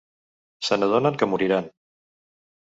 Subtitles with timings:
[0.69, 1.71] Se n'adonen que moriran.